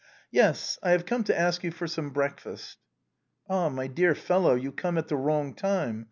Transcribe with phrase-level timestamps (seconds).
[0.31, 2.79] "Yes; I have come to ask you for some breakfast."
[3.47, 5.99] "Ah, my dear fellow, you come at the wrong time.